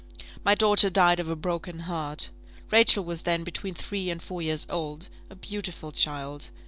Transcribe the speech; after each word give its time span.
My 0.43 0.55
daughter 0.55 0.89
died 0.89 1.19
of 1.19 1.29
a 1.29 1.35
broken 1.35 1.81
heart. 1.81 2.31
Rachel 2.71 3.03
was 3.05 3.21
then 3.21 3.43
between 3.43 3.75
three 3.75 4.09
and 4.09 4.19
four 4.19 4.41
years 4.41 4.65
old; 4.67 5.09
a 5.29 5.35
beautiful 5.35 5.91
child. 5.91 6.49